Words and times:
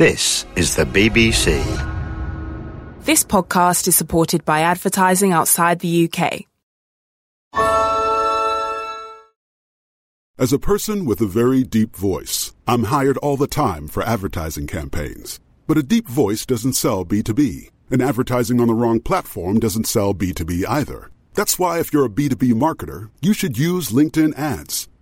This 0.00 0.46
is 0.56 0.76
the 0.76 0.86
BBC. 0.86 1.60
This 3.04 3.22
podcast 3.22 3.86
is 3.86 3.96
supported 3.96 4.46
by 4.46 4.60
advertising 4.60 5.32
outside 5.32 5.80
the 5.80 6.08
UK. 6.08 6.46
As 10.38 10.54
a 10.54 10.58
person 10.58 11.04
with 11.04 11.20
a 11.20 11.26
very 11.26 11.64
deep 11.64 11.94
voice, 11.94 12.54
I'm 12.66 12.84
hired 12.84 13.18
all 13.18 13.36
the 13.36 13.46
time 13.46 13.88
for 13.88 14.02
advertising 14.02 14.66
campaigns. 14.66 15.38
But 15.66 15.76
a 15.76 15.82
deep 15.82 16.08
voice 16.08 16.46
doesn't 16.46 16.72
sell 16.72 17.04
B2B, 17.04 17.68
and 17.90 18.00
advertising 18.00 18.58
on 18.58 18.68
the 18.68 18.74
wrong 18.74 19.00
platform 19.00 19.60
doesn't 19.60 19.86
sell 19.86 20.14
B2B 20.14 20.64
either. 20.66 21.10
That's 21.34 21.58
why, 21.58 21.78
if 21.78 21.92
you're 21.92 22.06
a 22.06 22.08
B2B 22.08 22.54
marketer, 22.54 23.10
you 23.20 23.34
should 23.34 23.58
use 23.58 23.90
LinkedIn 23.90 24.38
ads. 24.38 24.88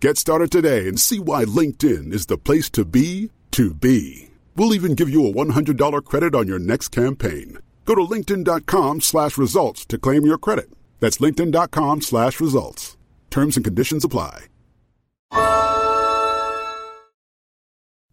Get 0.00 0.16
started 0.16 0.52
today 0.52 0.86
and 0.86 1.00
see 1.00 1.18
why 1.18 1.44
LinkedIn 1.44 2.12
is 2.12 2.26
the 2.26 2.38
place 2.38 2.70
to 2.70 2.84
be 2.84 3.32
to 3.50 3.74
be. 3.74 4.30
We'll 4.54 4.72
even 4.74 4.94
give 4.94 5.10
you 5.10 5.26
a 5.26 5.32
$100 5.32 6.04
credit 6.04 6.36
on 6.36 6.46
your 6.46 6.60
next 6.60 6.90
campaign. 6.90 7.58
Go 7.84 7.96
to 7.96 8.02
linkedin.com 8.02 9.00
slash 9.00 9.36
results 9.36 9.84
to 9.86 9.98
claim 9.98 10.24
your 10.24 10.38
credit. 10.38 10.70
That's 11.00 11.18
linkedin.com 11.18 12.02
slash 12.02 12.40
results. 12.40 12.96
Terms 13.30 13.56
and 13.56 13.64
conditions 13.64 14.04
apply. 14.04 14.44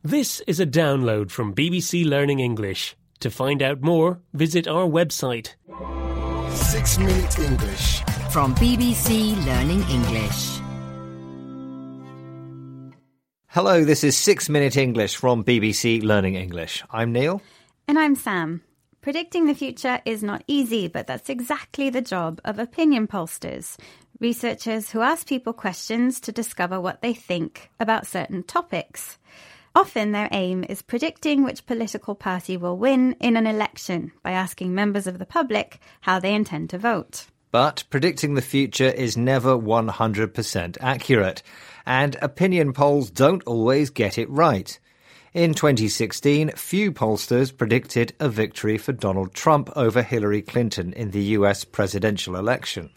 This 0.02 0.42
is 0.48 0.60
a 0.60 0.66
download 0.66 1.30
from 1.30 1.54
BBC 1.54 2.04
Learning 2.04 2.40
English. 2.40 2.96
To 3.20 3.30
find 3.30 3.62
out 3.62 3.82
more, 3.82 4.22
visit 4.34 4.68
our 4.68 4.88
website. 4.88 5.54
Six 6.52 6.98
Minute 6.98 7.38
English. 7.40 8.02
From 8.32 8.56
BBC 8.56 9.36
Learning 9.46 9.84
English. 9.90 10.65
Hello, 13.56 13.86
this 13.86 14.04
is 14.04 14.18
Six 14.18 14.50
Minute 14.50 14.76
English 14.76 15.16
from 15.16 15.42
BBC 15.42 16.04
Learning 16.04 16.36
English. 16.36 16.84
I'm 16.92 17.14
Neil. 17.14 17.42
And 17.88 17.98
I'm 17.98 18.14
Sam. 18.14 18.62
Predicting 19.00 19.46
the 19.46 19.56
future 19.56 20.02
is 20.04 20.22
not 20.22 20.44
easy, 20.46 20.90
but 20.90 21.08
that's 21.08 21.30
exactly 21.30 21.90
the 21.90 22.02
job 22.02 22.42
of 22.44 22.60
opinion 22.60 23.08
pollsters, 23.08 23.78
researchers 24.20 24.92
who 24.92 25.00
ask 25.00 25.26
people 25.26 25.54
questions 25.54 26.20
to 26.20 26.34
discover 26.34 26.82
what 26.82 27.02
they 27.02 27.14
think 27.14 27.72
about 27.80 28.06
certain 28.06 28.44
topics. 28.44 29.18
Often 29.74 30.12
their 30.12 30.28
aim 30.34 30.66
is 30.68 30.82
predicting 30.82 31.46
which 31.46 31.66
political 31.66 32.14
party 32.14 32.58
will 32.58 32.78
win 32.78 33.16
in 33.22 33.38
an 33.38 33.48
election 33.48 34.12
by 34.22 34.32
asking 34.32 34.76
members 34.76 35.08
of 35.08 35.18
the 35.18 35.26
public 35.26 35.80
how 36.02 36.20
they 36.20 36.36
intend 36.36 36.72
to 36.72 36.78
vote. 36.78 37.28
But 37.56 37.86
predicting 37.90 38.34
the 38.34 38.42
future 38.42 38.90
is 38.90 39.16
never 39.16 39.58
100% 39.58 40.78
accurate, 40.82 41.42
and 41.86 42.18
opinion 42.22 42.74
polls 42.74 43.10
don't 43.10 43.42
always 43.44 43.90
get 43.92 44.18
it 44.18 44.30
right. 44.30 44.78
In 45.34 45.54
2016, 45.54 46.50
few 46.58 46.92
pollsters 46.92 47.56
predicted 47.56 48.14
a 48.20 48.28
victory 48.28 48.78
for 48.78 48.92
Donald 48.92 49.34
Trump 49.34 49.70
over 49.78 50.02
Hillary 50.02 50.42
Clinton 50.42 50.92
in 50.92 51.12
the 51.12 51.24
US 51.38 51.64
presidential 51.64 52.36
election. 52.36 52.90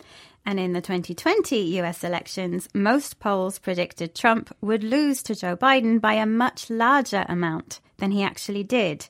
And 0.45 0.59
in 0.59 0.73
the 0.73 0.81
2020 0.81 1.79
US 1.79 2.03
elections, 2.03 2.69
most 2.75 3.21
polls 3.21 3.61
predicted 3.61 4.17
Trump 4.17 4.53
would 4.61 4.83
lose 4.83 5.23
to 5.23 5.37
Joe 5.37 5.57
Biden 5.57 6.01
by 6.01 6.15
a 6.15 6.27
much 6.27 6.69
larger 6.69 7.25
amount 7.29 7.79
than 7.99 8.11
he 8.11 8.25
actually 8.25 8.65
did. 8.65 9.07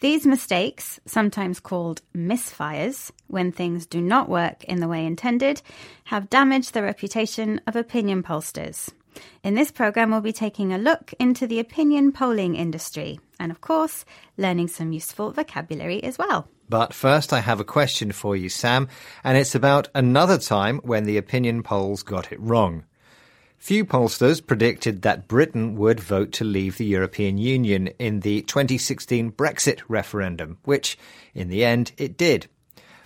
These 0.00 0.26
mistakes, 0.26 0.98
sometimes 1.04 1.60
called 1.60 2.00
misfires, 2.16 3.10
when 3.26 3.52
things 3.52 3.84
do 3.84 4.00
not 4.00 4.30
work 4.30 4.64
in 4.64 4.80
the 4.80 4.88
way 4.88 5.04
intended, 5.04 5.60
have 6.04 6.30
damaged 6.30 6.72
the 6.72 6.82
reputation 6.82 7.60
of 7.66 7.76
opinion 7.76 8.22
pollsters. 8.22 8.88
In 9.42 9.54
this 9.54 9.70
program, 9.70 10.10
we'll 10.10 10.22
be 10.22 10.32
taking 10.32 10.72
a 10.72 10.78
look 10.78 11.12
into 11.18 11.46
the 11.46 11.58
opinion 11.58 12.12
polling 12.12 12.56
industry 12.56 13.20
and, 13.38 13.52
of 13.52 13.60
course, 13.60 14.06
learning 14.38 14.68
some 14.68 14.92
useful 14.92 15.32
vocabulary 15.32 16.02
as 16.02 16.16
well. 16.16 16.48
But 16.70 16.94
first, 16.94 17.34
I 17.34 17.40
have 17.40 17.60
a 17.60 17.64
question 17.64 18.12
for 18.12 18.34
you, 18.34 18.48
Sam, 18.48 18.88
and 19.22 19.36
it's 19.36 19.54
about 19.54 19.88
another 19.94 20.38
time 20.38 20.78
when 20.78 21.04
the 21.04 21.18
opinion 21.18 21.62
polls 21.62 22.02
got 22.02 22.32
it 22.32 22.40
wrong. 22.40 22.84
Few 23.60 23.84
pollsters 23.84 24.44
predicted 24.44 25.02
that 25.02 25.28
Britain 25.28 25.76
would 25.76 26.00
vote 26.00 26.32
to 26.32 26.44
leave 26.44 26.78
the 26.78 26.86
European 26.86 27.36
Union 27.36 27.88
in 27.98 28.20
the 28.20 28.40
2016 28.40 29.32
Brexit 29.32 29.82
referendum, 29.86 30.56
which, 30.64 30.96
in 31.34 31.50
the 31.50 31.62
end, 31.62 31.92
it 31.98 32.16
did. 32.16 32.46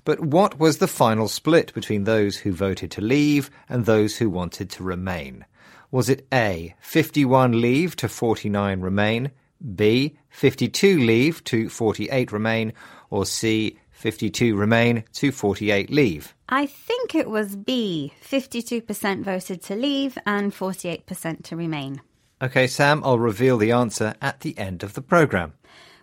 But 0.04 0.20
what 0.20 0.60
was 0.60 0.78
the 0.78 0.86
final 0.86 1.26
split 1.26 1.74
between 1.74 2.04
those 2.04 2.36
who 2.36 2.52
voted 2.52 2.92
to 2.92 3.00
leave 3.00 3.50
and 3.68 3.84
those 3.84 4.18
who 4.18 4.30
wanted 4.30 4.70
to 4.70 4.84
remain? 4.84 5.44
Was 5.90 6.08
it 6.08 6.24
A, 6.32 6.76
51 6.78 7.60
leave 7.60 7.96
to 7.96 8.08
49 8.08 8.80
remain, 8.80 9.32
B, 9.74 10.16
52 10.30 11.00
leave 11.00 11.42
to 11.44 11.68
48 11.68 12.30
remain, 12.30 12.72
or 13.10 13.26
C, 13.26 13.76
52 14.04 14.54
remain 14.54 15.02
to 15.14 15.32
48 15.32 15.88
leave? 15.88 16.34
I 16.46 16.66
think 16.66 17.14
it 17.14 17.30
was 17.30 17.56
B. 17.56 18.12
52% 18.22 19.22
voted 19.24 19.62
to 19.62 19.74
leave 19.74 20.18
and 20.26 20.52
48% 20.52 21.42
to 21.44 21.56
remain. 21.56 22.02
Okay, 22.42 22.66
Sam, 22.66 23.02
I'll 23.02 23.18
reveal 23.18 23.56
the 23.56 23.72
answer 23.72 24.12
at 24.20 24.40
the 24.40 24.58
end 24.58 24.82
of 24.82 24.92
the 24.92 25.00
programme. 25.00 25.54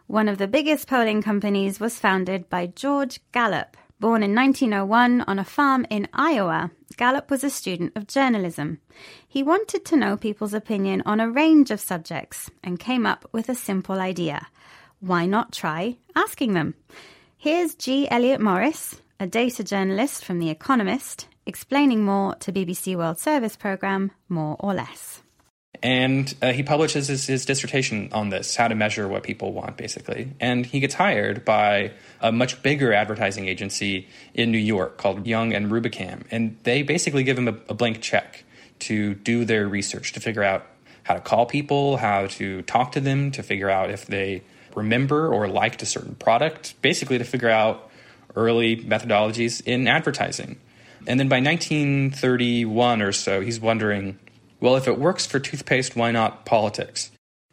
One 0.07 0.27
of 0.27 0.39
the 0.39 0.47
biggest 0.47 0.87
polling 0.87 1.21
companies 1.21 1.79
was 1.79 1.99
founded 1.99 2.49
by 2.49 2.65
George 2.65 3.19
Gallup. 3.33 3.77
Born 3.99 4.23
in 4.23 4.33
1901 4.33 5.21
on 5.21 5.37
a 5.37 5.43
farm 5.43 5.85
in 5.91 6.07
Iowa, 6.11 6.71
Gallup 6.97 7.29
was 7.29 7.43
a 7.43 7.51
student 7.51 7.91
of 7.95 8.07
journalism. 8.07 8.79
He 9.27 9.43
wanted 9.43 9.85
to 9.85 9.95
know 9.95 10.17
people's 10.17 10.55
opinion 10.55 11.03
on 11.05 11.19
a 11.19 11.29
range 11.29 11.69
of 11.69 11.79
subjects 11.79 12.49
and 12.63 12.79
came 12.79 13.05
up 13.05 13.29
with 13.31 13.47
a 13.47 13.53
simple 13.53 13.99
idea. 13.99 14.47
Why 15.01 15.27
not 15.27 15.53
try 15.53 15.97
asking 16.15 16.53
them? 16.53 16.73
Here's 17.41 17.73
G. 17.73 18.07
Elliott 18.07 18.39
Morris, 18.39 19.01
a 19.19 19.25
data 19.25 19.63
journalist 19.63 20.23
from 20.23 20.37
The 20.37 20.51
Economist, 20.51 21.27
explaining 21.47 22.05
more 22.05 22.35
to 22.35 22.51
BBC 22.51 22.95
World 22.95 23.17
Service 23.17 23.55
programme 23.55 24.11
More 24.29 24.55
or 24.59 24.75
Less. 24.75 25.23
And 25.81 26.31
uh, 26.39 26.51
he 26.51 26.61
publishes 26.61 27.07
his, 27.07 27.25
his, 27.25 27.43
dissertation 27.43 28.09
on 28.11 28.29
this, 28.29 28.55
how 28.55 28.67
to 28.67 28.75
measure 28.75 29.07
what 29.07 29.23
people 29.23 29.53
want, 29.53 29.75
basically. 29.75 30.33
And 30.39 30.67
he 30.67 30.79
gets 30.79 30.93
hired 30.93 31.43
by 31.43 31.93
a 32.19 32.31
much 32.31 32.61
bigger 32.61 32.93
advertising 32.93 33.47
agency 33.47 34.07
in 34.35 34.51
New 34.51 34.59
York 34.59 34.97
called 34.97 35.25
Young 35.25 35.51
and 35.51 35.71
Rubicam. 35.71 36.25
And 36.29 36.59
they 36.61 36.83
basically 36.83 37.23
give 37.23 37.39
him 37.39 37.47
a, 37.47 37.57
a 37.69 37.73
blank 37.73 38.01
check 38.01 38.43
to 38.81 39.15
do 39.15 39.45
their 39.45 39.67
research, 39.67 40.13
to 40.13 40.19
figure 40.19 40.43
out 40.43 40.67
how 41.01 41.15
to 41.15 41.21
call 41.21 41.47
people, 41.47 41.97
how 41.97 42.27
to 42.27 42.61
talk 42.61 42.91
to 42.91 42.99
them, 42.99 43.31
to 43.31 43.41
figure 43.41 43.71
out 43.71 43.89
if 43.89 44.05
they 44.05 44.43
remember 44.75 45.33
or 45.33 45.47
liked 45.47 45.81
a 45.81 45.85
certain 45.85 46.15
product, 46.15 46.81
basically 46.81 47.17
to 47.17 47.23
figure 47.23 47.49
out 47.49 47.89
early 48.35 48.77
methodologies 48.77 49.61
in 49.65 49.87
advertising. 49.87 50.57
And 51.07 51.19
then 51.19 51.27
by 51.27 51.39
1931 51.39 53.01
or 53.01 53.11
so, 53.11 53.41
he's 53.41 53.59
wondering 53.59 54.19
well, 54.61 54.75
if 54.75 54.87
it 54.87 54.99
works 54.99 55.25
for 55.25 55.39
toothpaste, 55.39 55.95
why 55.95 56.11
not 56.11 56.45
politics? 56.45 57.09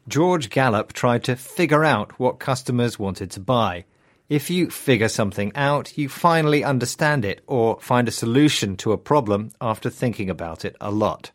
George 0.08 0.50
Gallup 0.50 0.92
tried 0.92 1.24
to 1.24 1.36
figure 1.36 1.82
out 1.82 2.18
what 2.20 2.38
customers 2.38 2.98
wanted 2.98 3.30
to 3.30 3.40
buy. 3.40 3.86
If 4.28 4.50
you 4.50 4.68
figure 4.68 5.08
something 5.08 5.50
out, 5.54 5.96
you 5.96 6.10
finally 6.10 6.62
understand 6.62 7.24
it 7.24 7.40
or 7.46 7.80
find 7.80 8.08
a 8.08 8.12
solution 8.12 8.76
to 8.78 8.92
a 8.92 8.98
problem 8.98 9.52
after 9.58 9.88
thinking 9.88 10.28
about 10.28 10.66
it 10.66 10.76
a 10.82 10.90
lot. 10.90 11.30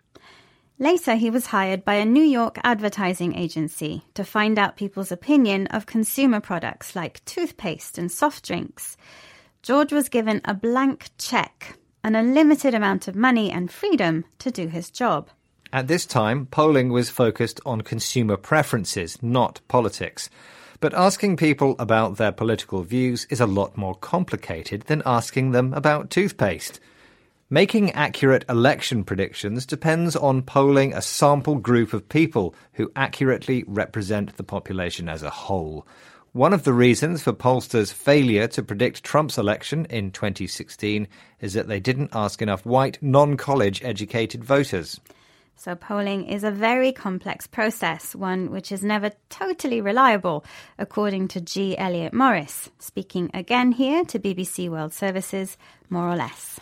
Later, 0.84 1.16
he 1.16 1.30
was 1.30 1.46
hired 1.46 1.86
by 1.86 1.94
a 1.94 2.04
New 2.04 2.26
York 2.26 2.60
advertising 2.62 3.38
agency 3.38 4.04
to 4.16 4.26
find 4.26 4.60
out 4.60 4.76
people's 4.76 5.14
opinion 5.14 5.68
of 5.68 5.86
consumer 5.86 6.42
products 6.42 6.94
like 6.94 7.24
toothpaste 7.24 7.98
and 7.98 8.12
soft 8.12 8.46
drinks. 8.46 8.98
George 9.62 9.94
was 9.94 10.10
given 10.10 10.42
a 10.44 10.54
blank 10.54 11.10
check 11.18 11.78
an 12.04 12.16
unlimited 12.16 12.74
amount 12.74 13.08
of 13.08 13.16
money 13.16 13.50
and 13.50 13.72
freedom 13.72 14.26
to 14.40 14.52
do 14.52 14.68
his 14.68 14.90
job. 14.90 15.30
At 15.72 15.88
this 15.88 16.06
time, 16.06 16.48
polling 16.48 16.90
was 16.90 17.10
focused 17.10 17.62
on 17.66 17.80
consumer 17.80 18.36
preferences, 18.36 19.24
not 19.24 19.62
politics. 19.70 20.30
But 20.82 20.94
asking 20.94 21.38
people 21.38 21.78
about 21.80 22.18
their 22.18 22.34
political 22.34 22.84
views 22.84 23.26
is 23.30 23.40
a 23.40 23.48
lot 23.48 23.78
more 23.78 23.96
complicated 23.96 24.82
than 24.88 25.02
asking 25.06 25.52
them 25.52 25.74
about 25.74 26.10
toothpaste. 26.10 26.82
Making 27.50 27.92
accurate 27.92 28.46
election 28.50 29.04
predictions 29.04 29.66
depends 29.66 30.16
on 30.16 30.42
polling 30.42 30.94
a 30.94 31.02
sample 31.02 31.56
group 31.56 31.94
of 31.94 32.08
people 32.08 32.56
who 32.74 32.92
accurately 32.96 33.64
represent 33.68 34.38
the 34.38 34.44
population 34.44 35.10
as 35.10 35.24
a 35.24 35.30
whole. 35.30 35.86
One 36.32 36.54
of 36.54 36.64
the 36.64 36.74
reasons 36.74 37.22
for 37.22 37.32
pollsters' 37.32 37.94
failure 37.94 38.48
to 38.48 38.64
predict 38.64 39.04
Trump's 39.04 39.38
election 39.38 39.86
in 39.86 40.10
2016 40.10 41.08
is 41.42 41.54
that 41.54 41.68
they 41.68 41.80
didn't 41.80 42.10
ask 42.14 42.42
enough 42.42 42.66
white, 42.66 42.98
non 43.02 43.38
college 43.38 43.84
educated 43.84 44.44
voters. 44.44 45.00
So, 45.56 45.76
polling 45.76 46.26
is 46.26 46.44
a 46.44 46.50
very 46.50 46.92
complex 46.92 47.46
process, 47.46 48.16
one 48.16 48.50
which 48.50 48.72
is 48.72 48.84
never 48.84 49.12
totally 49.30 49.80
reliable, 49.80 50.44
according 50.80 51.28
to 51.30 51.42
G. 51.42 51.78
Elliott 51.78 52.14
Morris, 52.14 52.72
speaking 52.80 53.30
again 53.36 53.72
here 53.72 54.04
to 54.06 54.18
BBC 54.18 54.70
World 54.70 54.94
Services, 54.94 55.56
more 55.92 56.10
or 56.10 56.16
less. 56.16 56.60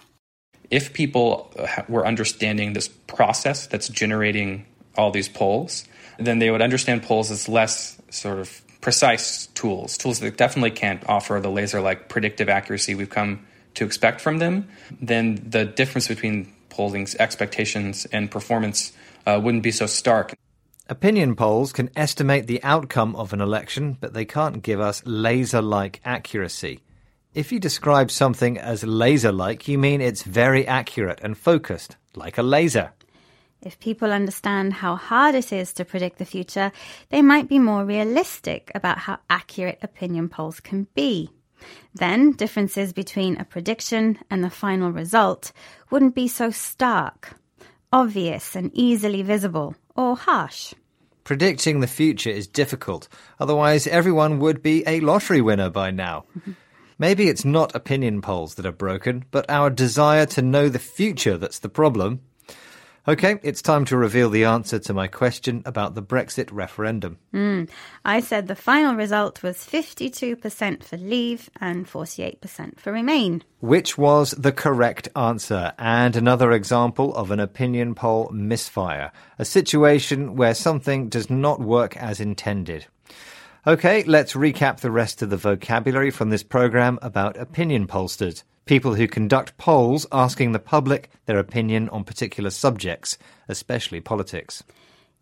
If 0.71 0.94
people 0.94 1.51
uh, 1.59 1.83
were 1.88 2.07
understanding 2.07 2.73
this 2.73 2.88
process 2.88 3.68
that's 3.68 3.89
generating 3.89 4.65
all 4.97 5.12
these 5.12 5.29
polls, 5.29 5.85
then 6.18 6.39
they 6.39 6.50
would 6.50 6.62
understand 6.62 7.03
polls 7.03 7.29
as 7.29 7.47
less 7.47 8.01
sort 8.09 8.39
of 8.39 8.62
precise 8.81 9.47
tools, 9.47 9.97
tools 9.97 10.19
that 10.19 10.38
definitely 10.38 10.71
can't 10.71 11.07
offer 11.07 11.39
the 11.39 11.51
laser 11.51 11.81
like 11.81 12.09
predictive 12.09 12.50
accuracy 12.50 12.95
we've 12.95 13.09
come 13.09 13.45
to 13.75 13.85
expect 13.85 14.19
from 14.19 14.39
them, 14.39 14.68
then 15.01 15.41
the 15.47 15.65
difference 15.65 16.07
between 16.07 16.51
polling's 16.69 17.15
expectations 17.15 18.06
and 18.12 18.29
performance 18.31 18.91
uh, 19.25 19.39
wouldn't 19.41 19.63
be 19.63 19.71
so 19.71 19.85
stark. 19.85 20.33
Opinion 20.89 21.35
polls 21.35 21.71
can 21.71 21.89
estimate 21.95 22.47
the 22.47 22.62
outcome 22.63 23.15
of 23.15 23.31
an 23.31 23.39
election, 23.39 23.97
but 24.01 24.13
they 24.13 24.25
can't 24.25 24.62
give 24.62 24.81
us 24.81 25.01
laser 25.06 25.62
like 25.62 26.01
accuracy. 26.03 26.79
If 27.33 27.54
you 27.54 27.62
describe 27.62 28.12
something 28.12 28.57
as 28.57 28.83
laser 28.83 29.31
like, 29.31 29.66
you 29.66 29.78
mean 29.78 30.01
it's 30.01 30.24
very 30.24 30.68
accurate 30.68 31.22
and 31.24 31.38
focused, 31.38 31.95
like 32.13 32.38
a 32.38 32.44
laser. 32.44 32.92
If 33.62 33.80
people 33.80 34.12
understand 34.12 34.74
how 34.74 34.98
hard 34.98 35.36
it 35.36 35.54
is 35.54 35.72
to 35.74 35.86
predict 35.86 36.18
the 36.18 36.25
future, 36.25 36.74
they 37.07 37.22
might 37.22 37.48
be 37.48 37.57
more 37.57 37.86
realistic 37.86 38.69
about 38.75 38.98
how 38.98 39.19
accurate 39.30 39.80
opinion 39.81 40.28
polls 40.28 40.60
can 40.60 40.88
be. 40.94 41.30
Then 41.94 42.33
differences 42.33 42.92
between 42.92 43.38
a 43.38 43.45
prediction 43.45 44.18
and 44.30 44.44
the 44.44 44.50
final 44.50 44.92
result 44.92 45.54
wouldn't 45.89 46.16
be 46.16 46.28
so 46.28 46.51
stark, 46.51 47.38
obvious 47.94 48.57
and 48.57 48.72
easily 48.74 49.22
visible, 49.22 49.75
or 49.95 50.18
harsh. 50.18 50.74
Predicting 51.24 51.80
the 51.80 51.88
future 51.88 52.30
is 52.30 52.45
difficult, 52.45 53.07
otherwise, 53.39 53.88
everyone 53.88 54.39
would 54.39 54.62
be 54.62 54.83
a 54.86 55.00
lottery 55.00 55.39
winner 55.39 55.69
by 55.69 55.92
now. 55.92 56.25
Maybe 57.01 57.30
it's 57.30 57.44
not 57.44 57.74
opinion 57.74 58.21
polls 58.21 58.53
that 58.53 58.65
are 58.68 58.71
broken, 58.71 59.25
but 59.31 59.50
our 59.50 59.71
desire 59.71 60.27
to 60.27 60.42
know 60.44 60.69
the 60.69 60.77
future 60.77 61.36
that's 61.36 61.57
the 61.57 61.68
problem. 61.68 62.21
Okay, 63.07 63.39
it's 63.42 63.63
time 63.63 63.86
to 63.86 63.98
reveal 63.98 64.30
the 64.30 64.45
answer 64.45 64.77
to 64.77 64.94
my 64.94 65.07
question 65.07 65.63
about 65.65 65.95
the 65.95 66.03
Brexit 66.03 66.50
referendum. 66.51 67.18
Mm. 67.33 67.68
I 68.06 68.19
said 68.19 68.48
the 68.48 68.56
final 68.56 68.94
result 68.94 69.42
was 69.42 69.57
52% 69.57 70.83
for 70.83 70.98
leave 70.98 71.50
and 71.59 71.88
48% 71.88 72.80
for 72.80 72.92
remain. 72.94 73.44
Which 73.62 73.97
was 73.97 74.30
the 74.38 74.51
correct 74.51 75.09
answer, 75.15 75.74
and 75.80 76.15
another 76.15 76.51
example 76.51 77.15
of 77.15 77.31
an 77.31 77.39
opinion 77.39 77.95
poll 77.95 78.30
misfire, 78.31 79.12
a 79.39 79.44
situation 79.45 80.36
where 80.36 80.54
something 80.54 81.09
does 81.09 81.31
not 81.31 81.59
work 81.59 81.97
as 81.97 82.19
intended. 82.19 82.86
Okay, 83.65 84.03
let's 84.03 84.33
recap 84.33 84.79
the 84.79 84.89
rest 84.91 85.21
of 85.21 85.29
the 85.29 85.37
vocabulary 85.37 86.09
from 86.09 86.29
this 86.29 86.43
program 86.43 86.97
about 87.01 87.37
opinion 87.37 87.87
pollsters 87.87 88.43
people 88.65 88.95
who 88.95 89.07
conduct 89.07 89.57
polls 89.57 90.05
asking 90.11 90.51
the 90.51 90.59
public 90.59 91.09
their 91.25 91.39
opinion 91.39 91.89
on 91.89 92.03
particular 92.03 92.49
subjects, 92.49 93.17
especially 93.49 93.99
politics. 93.99 94.63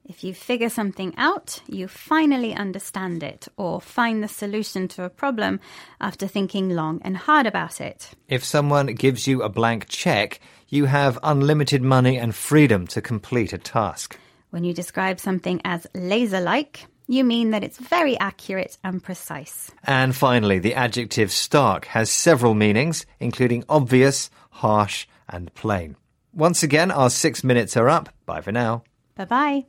If 0.06 0.24
you 0.24 0.33
figure 0.33 0.69
something 0.69 1.13
out, 1.18 1.62
you 1.68 1.88
finally 1.88 2.53
understand 2.53 3.21
it 3.24 3.47
or 3.57 3.80
find 3.80 4.24
the 4.24 4.27
solution 4.27 4.88
to 4.89 5.03
a 5.03 5.09
problem 5.09 5.59
after 6.01 6.27
thinking 6.27 6.69
long 6.69 7.01
and 7.03 7.15
hard 7.15 7.45
about 7.45 7.80
it. 7.80 8.12
If 8.27 8.44
someone 8.44 8.88
gives 8.88 9.27
you 9.27 9.41
a 9.41 9.50
blank 9.50 9.88
check, 9.88 10.39
you 10.68 10.86
have 10.86 11.19
unlimited 11.24 11.81
money 11.81 12.18
and 12.18 12.33
freedom 12.33 12.88
to 12.88 13.01
complete 13.01 13.53
a 13.53 13.57
task. 13.57 14.18
When 14.50 14.63
you 14.63 14.74
describe 14.74 15.19
something 15.19 15.62
as 15.63 15.86
laser 15.94 16.41
like, 16.41 16.88
you 17.10 17.24
mean 17.24 17.50
that 17.52 17.64
it's 17.64 17.78
very 17.78 18.18
accurate 18.20 18.78
and 18.84 19.04
precise. 19.04 19.72
And 19.84 20.16
finally, 20.16 20.60
the 20.60 20.76
adjective 20.76 21.32
stark 21.32 21.86
has 21.86 22.12
several 22.12 22.54
meanings, 22.54 23.06
including 23.20 23.66
obvious, 23.68 24.30
harsh, 24.52 25.08
and 25.28 25.54
plain. 25.56 25.96
Once 26.34 26.62
again, 26.62 26.92
our 26.92 27.10
six 27.10 27.44
minutes 27.44 27.76
are 27.76 27.90
up. 27.90 28.10
Bye 28.26 28.42
for 28.42 28.52
now. 28.52 28.84
Bye 29.16 29.26
bye. 29.26 29.66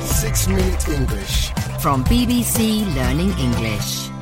Six 0.00 0.48
Minute 0.48 0.88
English. 0.88 1.50
From 1.80 2.04
BBC 2.04 2.84
Learning 2.96 3.30
English. 3.38 4.13